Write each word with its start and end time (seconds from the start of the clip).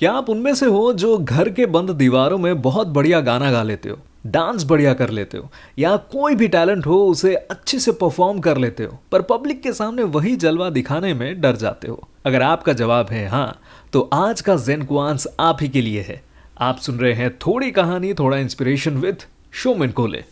क्या 0.00 0.12
आप 0.12 0.30
उनमें 0.30 0.54
से 0.54 0.66
हो 0.66 0.92
जो 0.92 1.16
घर 1.18 1.48
के 1.48 1.66
बंद 1.66 1.90
दीवारों 1.90 2.38
में 2.38 2.60
बहुत 2.62 2.86
बढ़िया 2.86 3.20
गाना 3.20 3.50
गा 3.52 3.62
लेते 3.62 3.88
हो, 3.88 3.96
डांस 4.26 4.64
बढ़िया 4.64 4.94
कर 4.94 5.10
लेते 5.10 5.38
हो, 5.38 5.48
या 5.78 5.96
कोई 5.96 6.34
भी 6.34 6.48
टैलेंट 6.48 6.86
हो 6.86 6.96
उसे 7.06 7.34
अच्छे 7.34 7.78
से 7.78 7.92
परफॉर्म 7.92 8.40
कर 8.40 8.56
लेते 8.56 8.84
हो, 8.84 8.98
पर 9.12 9.22
पब्लिक 9.22 9.62
के 9.62 9.72
सामने 9.72 10.02
वही 10.02 10.34
जलवा 10.36 10.70
दिखाने 10.70 11.14
में 11.14 11.40
डर 11.40 11.56
जाते 11.56 11.88
हो? 11.88 12.08
अगर 12.26 12.42
आपका 12.42 12.72
जवाब 12.72 13.10
है 13.10 13.26
हाँ 13.28 13.60
तो 13.92 14.08
आज 14.14 14.40
का 14.40 14.56
जेन 14.56 14.82
क्वांस 14.82 15.26
आप 15.40 15.58
ही 15.60 15.68
के 15.68 15.80
लिए 15.80 16.00
है। 16.00 16.22
आप 16.60 16.78
सुन 16.78 16.98
रहे 16.98 17.12
हैं 17.12 17.30
थोड़ी 17.38 17.70
कहानी, 17.70 18.12
थोड़ा 18.14 18.36
इंस्पिरेशन 18.36 18.96
विथ 18.96 19.26
शोमिन 19.52 19.90
कोले 19.90 20.24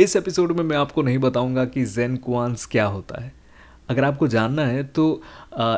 इस 0.00 0.14
एपिसोड 0.16 0.52
में 0.52 0.62
मैं 0.64 0.76
आपको 0.76 1.02
नहीं 1.02 1.18
बताऊँगा 1.18 1.64
कि 1.64 1.84
जेन 1.86 2.16
क्वांस 2.16 2.64
क्या 2.66 2.84
होता 2.86 3.20
है। 3.22 3.32
अगर 3.90 4.04
आपको 4.04 4.28
जानना 4.28 4.64
है 4.66 4.82
तो 4.88 5.04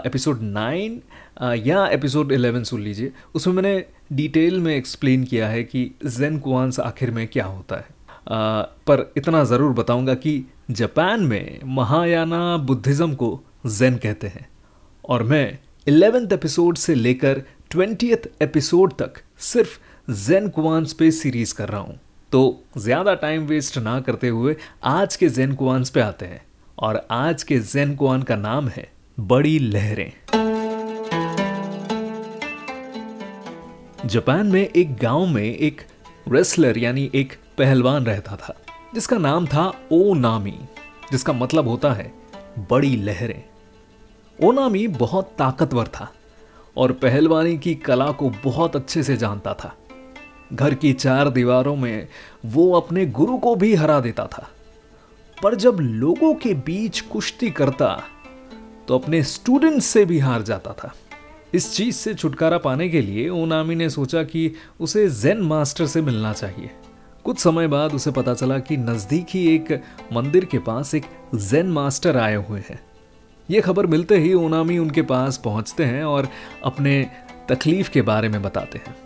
एपिसोड 0.06 0.42
नाइन 0.42 1.00
या 1.58 1.86
एपिसोड 1.86 2.32
इलेवन 2.32 2.64
सुन 2.64 2.82
लीजिए। 2.82 3.12
उसमें 3.34 3.54
मैंने 3.54 3.84
डिटेल 4.12 4.60
में 4.60 4.74
एक्सप्लेन 4.76 5.24
किया 5.24 5.48
है 5.48 5.62
कि 5.64 5.84
जेन 6.06 6.38
क्वांस 6.38 6.78
आखिर 6.80 7.10
में 7.10 7.26
क्या 7.28 7.44
होता 7.44 7.76
है। 7.76 7.84
आ, 8.28 8.62
पर 8.62 9.12
इतना 9.16 9.42
ज़रूर 9.44 9.72
बताऊँगा 9.72 10.14
कि 10.14 10.44
जापान 10.70 11.24
में 11.26 11.60
महायाना 11.74 12.56
बुद्धिज़्म 12.58 13.14
को 13.14 13.38
जेन 13.68 13.96
कहते 13.96 14.26
हैं। 14.26 14.48
और 15.04 15.22
मैं 15.22 15.58
इलेवेंथ 15.86 16.32
एपिसोड 16.32 16.76
से 16.76 16.94
लेकर 16.94 17.42
ट्वेंटियथ 17.70 18.30
एपिसोड 18.42 18.92
तक 18.92 19.20
सिर्फ़ 19.42 19.78
जेन 20.08 20.48
क्वांस 20.50 20.92
पे 20.92 21.10
सीरीज़ 21.12 21.54
कर 21.54 21.68
रहा 21.68 21.80
हूँ। 21.80 22.00
तो 22.32 22.40
ज़्यादा 22.78 23.12
टाइम 23.14 23.42
वेस्ट 23.46 23.76
ना 23.78 23.98
करते 24.00 24.28
हुए 24.28 24.54
आज 24.84 25.16
के 25.16 25.28
जेन 25.28 25.54
कुआंस 25.54 25.90
पे 25.90 26.00
आते 26.00 26.26
हैं 26.26 26.40
और 26.78 27.00
आज 27.10 27.42
के 27.42 27.58
जेन 27.58 27.94
कुआन 27.96 28.22
का 28.22 28.36
नाम 28.36 28.68
है 28.68 28.86
बड़ी 29.18 29.58
लहरें। 29.58 30.12
जापान 34.06 34.46
में 34.46 34.60
एक 34.60 34.96
गाँव 34.96 35.26
में 35.26 35.42
एक 35.42 35.82
रेसलर 36.28 36.78
यानी 36.78 37.10
एक 37.14 37.32
पहलवान 37.58 38.06
रहता 38.06 38.36
था, 38.36 38.54
जिसका 38.94 39.18
नाम 39.18 39.46
था 39.46 39.66
ओ 39.92 40.14
नामी 40.14 40.58
जिसका 41.12 41.32
मतलब 41.32 41.68
होता 41.68 41.92
है 41.92 42.12
बड़ी 42.70 42.96
लहरें। 42.96 43.42
ओनामी 44.38 44.86
बहुत 44.88 45.34
ताकतवर 45.38 45.88
था 45.90 46.12
और 46.76 46.92
पहलवानी 46.92 47.56
की 47.58 47.74
कला 47.74 48.10
को 48.12 48.30
बहुत 48.44 48.76
अच्छे 48.76 49.02
से 49.02 49.16
जानता 49.16 49.54
था। 49.54 49.74
घर 50.52 50.74
की 50.74 50.92
चार 50.92 51.28
दीवारों 51.30 51.76
में 51.76 52.08
वो 52.46 52.72
अपने 52.72 53.06
गुरु 53.06 53.38
को 53.38 53.54
भी 53.56 53.74
हरा 53.74 54.00
देता 54.00 54.26
था। 54.26 54.48
पर 55.42 55.54
जब 55.54 55.78
लोगों 55.80 56.34
के 56.34 56.54
बीच 56.54 57.00
कुश्ती 57.00 57.50
करता 57.50 58.02
तो 58.88 58.98
अपने 58.98 59.22
स्टूडेंट 59.22 59.80
से 59.82 60.04
भी 60.04 60.18
हार 60.18 60.42
जाता 60.42 60.72
था। 60.72 60.92
इस 61.54 61.74
चीज़ 61.74 61.94
से 61.94 62.14
छुटकारा 62.14 62.58
पाने 62.58 62.88
के 62.88 63.00
लिए 63.00 63.28
ओनामी 63.28 63.74
ने 63.74 63.88
सोचा 63.90 64.22
कि 64.22 64.52
उसे 64.80 65.08
जेन 65.10 65.40
मास्टर 65.40 65.86
से 65.86 66.02
मिलना 66.02 66.32
चाहिए। 66.32 66.70
कुछ 67.24 67.38
समय 67.38 67.66
बाद 67.66 67.94
उसे 67.94 68.10
पता 68.10 68.34
चला 68.34 68.58
कि 68.58 68.76
नज़दीक 68.76 69.26
ही 69.30 69.46
एक 69.54 69.82
मंदिर 70.12 70.44
के 70.44 70.58
पास 70.58 70.94
एक 70.94 71.04
जेन 71.34 71.66
मास्टर 71.66 72.16
आए 72.16 72.34
हुए 72.34 72.62
हैं। 72.70 72.80
ये 73.50 73.60
खबर 73.60 73.86
मिलते 73.86 74.18
ही 74.18 74.34
ओनामी 74.34 74.78
उनके 74.78 75.02
पास 75.02 75.36
पहुँचते 75.36 75.84
हैं 75.84 76.04
और 76.04 76.28
अपने 76.64 77.10
तकलीफ़ 77.48 77.90
के 77.90 78.02
बारे 78.02 78.28
में 78.28 78.42
बताते 78.42 78.78
हैं। 78.78 78.96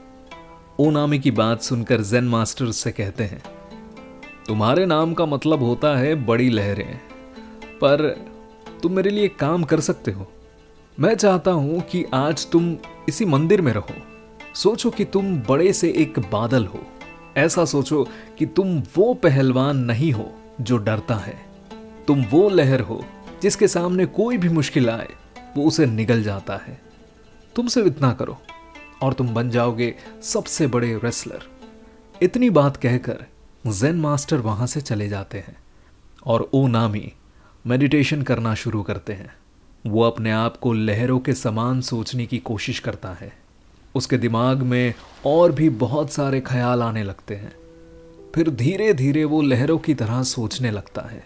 ओनामी 0.81 1.19
की 1.19 1.31
बात 1.31 1.63
सुनकर 1.63 2.01
जेन 2.01 2.25
मास्टर 2.25 2.71
से 2.71 2.91
कहते 2.93 3.25
हैं, 3.25 3.43
तुम्हारे 4.49 4.87
नाम 4.87 5.15
का 5.15 5.27
मतलब 5.27 5.63
होता 5.63 5.97
है 5.99 6.15
बड़ी 6.15 6.49
लहरें, 6.51 6.99
पर 7.75 8.09
तुम 8.83 8.93
मेरे 8.93 9.11
लिए 9.11 9.29
काम 9.29 9.65
कर 9.65 9.81
सकते 9.81 10.13
हो। 10.13 10.27
मैं 11.01 11.15
चाहता 11.15 11.51
हूँ 11.51 11.81
कि 11.81 12.05
आज 12.15 12.47
तुम 12.51 12.77
इसी 13.09 13.25
मंदिर 13.25 13.61
में 13.61 13.73
रहो। 13.73 13.95
सोचो 14.55 14.91
कि 14.91 15.05
तुम 15.05 15.37
बड़े 15.39 15.73
से 15.73 15.91
एक 15.93 16.19
बादल 16.33 16.67
हो। 16.67 16.81
ऐसा 17.37 17.65
सोचो 17.65 18.07
कि 18.39 18.47
तुम 18.47 18.83
वो 18.97 19.13
पहलवान 19.15 19.77
नहीं 19.77 20.13
हो 20.13 20.33
जो 20.61 20.77
डरता 20.79 21.15
है। 21.15 21.37
तुम 22.07 22.23
वो 22.23 22.49
लहर 22.49 22.81
हो 22.81 23.05
जिसके 23.43 23.69
सामने 23.69 24.07
कोई 24.07 24.37
भी 24.37 24.49
मुश्किल 24.49 24.91
आए, 24.91 25.09
वो 25.57 25.65
उसे 25.65 25.87
निगल 25.87 26.23
जाता 26.23 26.57
है। 26.57 26.81
तुम 27.57 27.67
सिर्फ़ 27.67 27.89
इतना 27.89 28.13
करो। 28.13 28.39
और 29.03 29.13
तुम 29.13 29.35
बन 29.35 29.51
जाओगे 29.51 29.95
सबसे 30.23 30.67
बड़े 30.67 31.01
रेसलर 31.05 31.43
इतनी 32.23 32.51
बात 32.51 32.77
कहकर 32.77 33.25
जेन 33.67 33.97
मास्टर 33.97 34.37
वहाँ 34.37 34.67
से 34.67 34.81
चले 34.81 35.09
जाते 35.09 35.39
हैं 35.39 35.57
और 36.27 36.51
ओ 36.55 36.67
नामी 36.67 37.13
मेडिटेशन 37.67 38.23
करना 38.23 38.55
शुरू 38.55 38.83
करते 38.83 39.13
हैं। 39.13 39.35
वो 39.87 40.03
अपने 40.03 40.31
आप 40.31 40.57
को 40.57 40.73
लहरों 40.73 41.19
के 41.19 41.33
समान 41.33 41.81
सोचने 41.81 42.27
की 42.27 42.39
कोशिश 42.39 42.79
करता 42.79 43.09
है। 43.09 43.33
उसके 43.95 44.19
दिमाग 44.19 44.59
में 44.59 44.95
और 45.27 45.53
भी 45.53 45.69
बहुत 45.69 46.13
सारे 46.13 46.41
ख्याल 46.41 46.83
आने 46.83 47.03
लगते 47.03 47.35
हैं। 47.35 47.53
फिर 48.35 48.51
धीरे 48.51 48.95
धीरे 48.95 49.25
वो 49.25 49.43
लहरों 49.43 49.79
की 49.79 49.95
तरह 49.95 50.23
सोचने 50.23 50.71
लगता 50.71 51.03
है। 51.03 51.25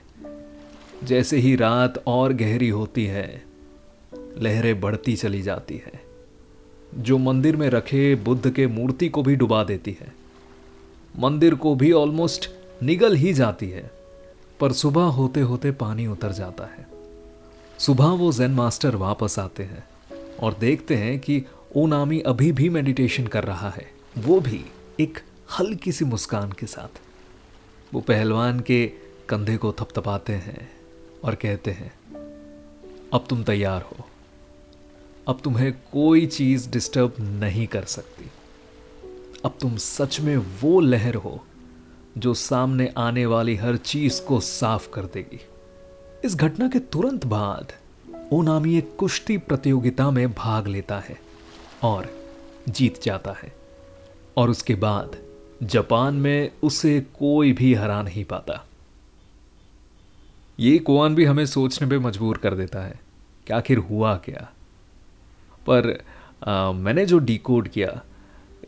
जैसे 1.04 1.36
ही 1.36 1.56
रात 1.56 2.02
और 2.06 2.32
गहरी 2.32 2.68
होती 2.68 3.06
है, 3.06 3.44
लहरें 4.38 4.80
बढ़ती 4.80 5.16
चली 5.16 5.42
जाती 5.42 5.74
है। 5.74 6.09
जो 6.94 7.18
मंदिर 7.18 7.56
में 7.56 7.70
रखे 7.70 8.14
बुद्ध 8.14 8.50
के 8.50 8.66
मूर्ति 8.66 9.08
को 9.08 9.22
भी 9.22 9.36
डुबा 9.36 9.64
देती 9.64 9.96
है। 10.00 10.12
मंदिर 11.18 11.54
को 11.54 11.74
भी 11.74 11.92
ऑलमोस्ट 11.92 12.50
निगल 12.82 13.14
ही 13.14 13.32
जाती 13.32 13.68
है, 13.70 13.90
पर 14.60 14.72
सुबह 14.72 15.02
होते 15.02 15.40
होते 15.40 15.70
पानी 15.70 16.06
उतर 16.06 16.32
जाता 16.32 16.64
है। 16.64 16.86
सुबह 17.78 18.04
वो 18.04 18.32
जैन 18.32 18.50
मास्टर 18.50 18.96
वापस 18.96 19.38
आते 19.38 19.62
हैं 19.62 19.84
और 20.40 20.56
देखते 20.60 20.96
हैं 20.96 21.18
कि 21.20 21.44
ओनामी 21.76 22.20
अभी 22.20 22.52
भी 22.52 22.68
मेडिटेशन 22.68 23.26
कर 23.26 23.44
रहा 23.44 23.70
है। 23.70 23.90
वो 24.18 24.40
भी 24.40 24.64
एक 25.00 25.18
हल्की 25.58 25.92
सी 25.92 26.04
मुस्कान 26.04 26.52
के 26.52 26.66
साथ। 26.66 27.00
वो 27.94 28.00
पहलवान 28.00 28.60
के 28.60 28.86
कंधे 29.28 29.56
को 29.56 29.72
थपथपाते 29.72 30.32
हैं 30.32 30.70
और 31.24 31.34
कहते 31.34 31.70
हैं, 31.70 31.92
अब 33.14 33.24
तुम 33.30 33.44
तैयार 33.44 33.82
हो। 33.82 34.06
अब 35.28 35.40
तुम्हें 35.44 35.72
कोई 35.72 36.26
चीज़ 36.26 36.70
डिस्टर्ब 36.70 37.14
नहीं 37.20 37.66
कर 37.66 37.84
सकती। 37.84 38.30
अब 39.44 39.58
तुम 39.60 39.76
सच 39.76 40.20
में 40.20 40.36
वो 40.36 40.80
लहर 40.80 41.14
हो, 41.14 41.44
जो 42.18 42.34
सामने 42.34 42.92
आने 42.98 43.26
वाली 43.26 43.56
हर 43.56 43.76
चीज़ 43.76 44.22
को 44.22 44.40
साफ़ 44.40 44.90
कर 44.90 45.02
देगी। 45.02 45.40
इस 46.24 46.34
घटना 46.34 46.68
के 46.68 46.78
तुरंत 46.78 47.26
बाद 47.26 47.72
ओनामी 48.32 48.78
एक 48.78 48.96
कुश्ती 48.96 49.38
प्रतियोगिता 49.38 50.10
में 50.10 50.32
भाग 50.32 50.66
लेता 50.66 50.98
है 50.98 51.18
और 51.82 52.08
जीत 52.68 53.02
जाता 53.02 53.32
है। 53.32 53.52
और 54.36 54.50
उसके 54.50 54.74
बाद, 54.74 55.16
जापान 55.62 56.14
में 56.14 56.50
उसे 56.62 57.00
कोई 57.00 57.52
भी 57.52 57.74
हरा 57.74 58.02
नहीं 58.02 58.24
पाता। 58.24 58.66
ये 60.60 60.78
कुआन 60.78 61.14
भी 61.14 61.24
हमें 61.24 61.46
सोचने 61.46 61.88
पे 61.88 61.98
मजबूर 61.98 62.38
कर 62.38 62.54
देता 62.54 62.80
है, 62.80 63.00
कि 63.46 63.52
आखिर 63.52 63.78
हुआ 63.78 64.16
क्या? 64.16 64.52
पर 65.70 65.98
आ, 66.44 66.72
मैंने 66.72 67.06
जो 67.06 67.18
डिकोड 67.18 67.68
किया 67.68 68.00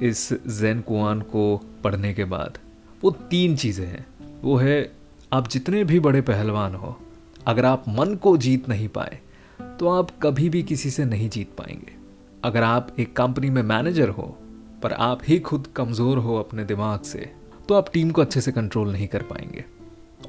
इस 0.00 0.28
जैन 0.32 0.80
कुआन 0.80 1.20
को 1.20 1.56
पढ़ने 1.84 2.12
के 2.14 2.24
बाद 2.24 2.58
वो 3.02 3.10
तीन 3.30 3.56
चीज़ें 3.56 3.86
हैं। 3.86 4.06
वो 4.42 4.56
है 4.56 4.92
आप 5.32 5.48
जितने 5.48 5.84
भी 5.84 6.00
बड़े 6.00 6.20
पहलवान 6.20 6.74
हो 6.74 6.96
अगर 7.46 7.64
आप 7.64 7.84
मन 7.88 8.14
को 8.14 8.36
जीत 8.36 8.68
नहीं 8.68 8.88
पाए 8.88 9.18
तो 9.80 9.88
आप 9.88 10.10
कभी 10.22 10.48
भी 10.48 10.62
किसी 10.62 10.90
से 10.90 11.04
नहीं 11.04 11.28
जीत 11.30 11.50
पाएँगे। 11.58 11.92
अगर 12.44 12.62
आप 12.62 12.88
एक 13.00 13.16
कंपनी 13.16 13.50
में 13.50 13.62
मैनेजर 13.62 14.08
हो 14.08 14.26
पर 14.82 14.92
आप 14.92 15.20
ही 15.28 15.38
खुद 15.38 15.66
कमज़ोर 15.76 16.18
हो 16.18 16.36
अपने 16.36 16.64
दिमाग 16.64 17.02
से 17.02 17.30
तो 17.68 17.74
आप 17.74 17.92
टीम 17.92 18.10
को 18.10 18.20
अच्छे 18.22 18.40
से 18.40 18.52
कंट्रोल 18.52 18.92
नहीं 18.92 19.08
कर 19.08 19.22
पाएँगे। 19.22 19.64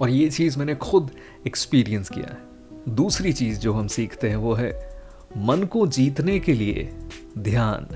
और 0.02 0.10
ये 0.10 0.30
चीज़ 0.30 0.60
मैंने 0.60 0.76
खुद 0.76 1.12
एक्सपीरियंस 1.48 2.10
किया 2.10 2.34
है। 2.34 2.96
दूसरी 2.96 3.34
चीज़ 3.34 3.60
जो 3.60 3.74
हम 3.74 3.88
सीखते 3.88 4.30
हैं 4.30 4.36
वो 4.36 4.54
है 4.54 4.93
मन 5.38 5.64
को 5.64 5.86
जीतने 5.88 6.40
के 6.40 6.54
लिए 6.54 6.90
ध्यान 7.38 7.88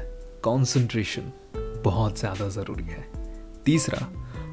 कंसंट्रेशन 0.43 1.31
बहुत 1.83 2.19
ज़्यादा 2.19 2.47
ज़रूरी 2.49 2.83
है। 2.83 3.05
तीसरा, 3.65 4.07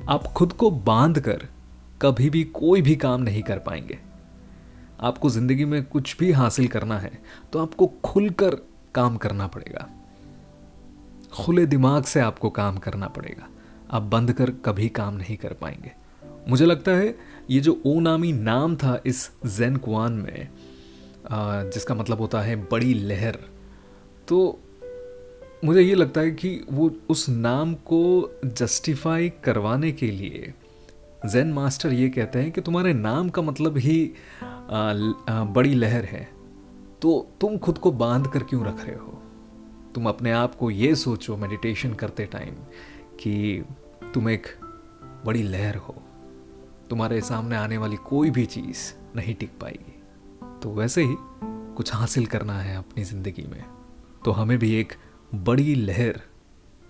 आप 0.09 0.25
खुद 0.27 0.53
को 0.53 0.71
बाँध 0.71 1.21
कर 1.21 1.47
कभी 2.03 2.29
भी 2.31 2.43
कोई 2.45 2.83
भी 2.83 2.97
काम 2.97 3.23
नहीं 3.23 3.43
कर 3.43 3.59
पाएँगे। 3.59 3.99
आपको 5.01 5.31
ज़िंदगी 5.31 5.65
में 5.65 5.83
कुछ 5.85 6.17
भी 6.19 6.31
हासिल 6.33 6.69
करना 6.69 6.99
है 6.99 7.13
तो 7.53 7.59
आपको 7.59 7.87
खुलकर 8.05 8.57
काम 8.95 9.17
करना 9.17 9.47
पड़ेगा। 9.47 9.89
खुले 11.33 11.67
दिमाग 11.67 12.05
से 12.05 12.21
आपको 12.21 12.51
काम 12.51 12.79
करना 12.79 13.09
पड़ेगा। 13.09 13.49
आप 13.91 14.03
बंद 14.03 14.33
कर 14.33 14.51
कभी 14.65 14.89
काम 14.91 15.15
नहीं 15.15 15.37
कर 15.37 15.53
पाएँगे। 15.53 15.93
मुझे 16.49 16.67
लगता 16.67 16.93
है, 16.93 17.15
ये 17.51 17.61
जो 17.61 17.81
ओ 17.87 17.99
नामी 18.01 18.33
नाम 18.33 18.77
था 18.77 19.01
इस 19.07 19.31
जैन 19.47 19.77
कुआन 19.77 20.13
में 20.13 20.49
जिसका 21.31 21.95
मतलब 21.95 22.21
होता 22.21 22.41
है 22.41 22.57
बड़ी 22.65 22.95
लहर। 22.95 23.39
तो 24.29 24.59
मुझे 25.65 25.81
ये 25.81 25.95
लगता 25.95 26.21
है 26.21 26.31
कि 26.31 26.61
वो 26.73 26.91
उस 27.09 27.29
नाम 27.29 27.75
को 27.75 28.31
जस्टिफाई 28.45 29.29
करवाने 29.45 29.93
के 29.93 30.11
लिए 30.11 30.53
जैन 31.27 31.53
मास्टर 31.53 31.93
ये 31.93 32.09
कहते 32.09 32.39
हैं 32.39 32.51
कि 32.53 32.61
तुम्हारे 32.61 32.93
नाम 32.93 33.29
का 33.29 33.43
मतलब 33.43 33.79
ही 33.79 34.13
बड़ी 34.51 35.75
लहर 35.75 36.05
है। 36.05 36.29
तो 37.03 37.31
तुम 37.41 37.57
खुद 37.59 37.79
को 37.79 37.93
बाँध 37.93 38.27
कर 38.27 38.43
क्यों 38.43 38.65
रख 38.67 38.85
रहे 38.85 38.97
हो? 38.97 39.21
तुम 39.95 40.09
अपने 40.09 40.33
आप 40.33 40.55
को 40.55 40.71
ये 40.71 40.95
सोचो 40.95 41.37
मेडिटेशन 41.37 41.95
करते 41.95 42.27
टाइम 42.27 42.55
कि 43.21 43.65
तुम 44.15 44.29
एक 44.29 44.47
बड़ी 45.27 45.43
लहर 45.43 45.77
हो। 45.77 45.95
तुम्हारे 46.91 47.21
सामने 47.21 47.57
आने 47.57 47.79
वाली 47.79 47.97
कोई 47.97 48.31
भी 48.31 48.47
चीज़ 48.47 48.93
नहीं 49.17 49.35
टिक 49.35 49.51
पाएगी। 49.61 49.94
तो 50.65 50.71
वैसे 50.71 51.03
ही 51.03 51.17
कुछ 51.77 51.93
हासिल 51.95 52.27
करना 52.27 52.53
है 52.59 52.77
अपनी 52.77 53.03
ज़िंदगी 53.05 53.43
में 53.43 53.65
तो 54.25 54.33
हमें 54.33 54.59
भी 54.59 54.73
एक 54.75 54.93
बड़ी 55.35 55.75
लहर 55.75 56.21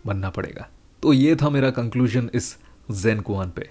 बनना 0.06 0.30
पड़ेगा। 0.30 0.68
तो 1.02 1.12
ये 1.12 1.34
था 1.36 1.50
मेरा 1.50 1.70
कंक्लूजन 1.70 2.30
इस 2.34 2.56
जैन 2.90 3.20
कुआन 3.20 3.50
पे। 3.50 3.68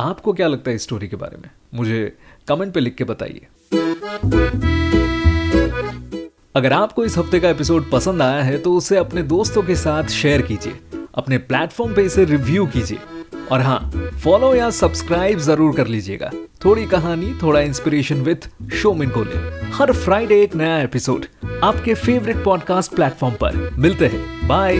आपको 0.00 0.32
क्या 0.32 0.46
लगता 0.48 0.70
है 0.70 0.76
इस 0.76 0.82
स्टोरी 0.82 1.08
के 1.08 1.16
बारे 1.16 1.36
में? 1.36 1.50
मुझे 1.74 2.16
कमेंट 2.48 2.74
पे 2.74 2.80
लिख 2.80 2.94
के 2.94 3.04
बताइए। 3.04 3.46
अगर 6.54 6.72
आपको 6.72 7.04
इस 7.04 7.18
हफ़्ते 7.18 7.40
का 7.40 7.48
एपिसोड 7.48 7.90
पसंद 7.90 8.22
आया 8.22 8.42
है 8.42 8.58
तो 8.58 8.74
उसे 8.76 8.96
अपने 8.96 9.22
दोस्तों 9.22 9.62
के 9.62 9.76
साथ 9.76 10.08
शेयर 10.12 10.42
कीजिए। 10.42 10.80
अपने 11.14 11.38
प्लेटफॉर्म 11.38 11.94
पे 11.94 12.02
इसे 12.02 12.24
रिव्यू 12.24 12.66
कीजिए। 12.66 12.98
और 13.50 13.60
हाँ 13.60 13.78
फॉलो 14.24 14.54
या 14.54 14.70
सब्सक्राइब 14.70 15.38
ज़रूर 15.38 15.74
कर 15.76 15.86
लीजिएगा। 15.86 16.30
थोड़ी 16.64 16.86
कहानी, 16.86 17.32
थोड़ा 17.42 17.60
इंस्पिरेशन 17.60 18.22
विथ 18.22 18.48
शोमिन 18.72 19.10
गोले 19.10 19.38
हर 19.72 19.92
फ्राइडे 19.92 20.40
एक 20.42 20.54
नया 20.54 20.80
एपिसोड 20.82 21.26
आपके 21.64 21.94
फेवरेट 21.94 22.44
पॉडकास्ट 22.44 22.94
प्लेटफॉर्म 22.94 23.34
पर। 23.34 23.70
मिलते 23.78 24.06
हैं। 24.06 24.48
बाय 24.48 24.78